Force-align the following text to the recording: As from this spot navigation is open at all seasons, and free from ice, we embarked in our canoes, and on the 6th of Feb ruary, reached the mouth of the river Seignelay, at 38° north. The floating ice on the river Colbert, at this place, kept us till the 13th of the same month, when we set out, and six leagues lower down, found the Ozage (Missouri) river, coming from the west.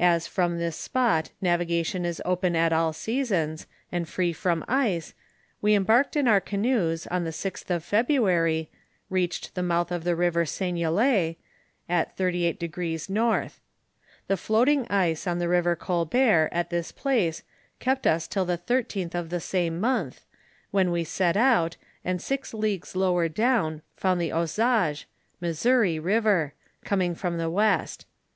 As 0.00 0.26
from 0.26 0.58
this 0.58 0.74
spot 0.74 1.30
navigation 1.40 2.04
is 2.04 2.20
open 2.24 2.56
at 2.56 2.72
all 2.72 2.92
seasons, 2.92 3.68
and 3.92 4.08
free 4.08 4.32
from 4.32 4.64
ice, 4.66 5.14
we 5.62 5.76
embarked 5.76 6.16
in 6.16 6.26
our 6.26 6.40
canoes, 6.40 7.06
and 7.06 7.14
on 7.18 7.22
the 7.24 7.30
6th 7.30 7.70
of 7.70 7.84
Feb 7.84 8.08
ruary, 8.08 8.66
reached 9.08 9.54
the 9.54 9.62
mouth 9.62 9.92
of 9.92 10.02
the 10.02 10.16
river 10.16 10.44
Seignelay, 10.44 11.36
at 11.88 12.16
38° 12.16 13.08
north. 13.08 13.60
The 14.26 14.36
floating 14.36 14.84
ice 14.90 15.28
on 15.28 15.38
the 15.38 15.46
river 15.48 15.76
Colbert, 15.76 16.48
at 16.50 16.70
this 16.70 16.90
place, 16.90 17.44
kept 17.78 18.04
us 18.04 18.26
till 18.26 18.44
the 18.44 18.58
13th 18.58 19.14
of 19.14 19.30
the 19.30 19.38
same 19.38 19.78
month, 19.80 20.22
when 20.72 20.90
we 20.90 21.04
set 21.04 21.36
out, 21.36 21.76
and 22.04 22.20
six 22.20 22.52
leagues 22.52 22.96
lower 22.96 23.28
down, 23.28 23.82
found 23.96 24.20
the 24.20 24.30
Ozage 24.32 25.04
(Missouri) 25.40 26.00
river, 26.00 26.52
coming 26.82 27.14
from 27.14 27.38
the 27.38 27.48
west. 27.48 28.06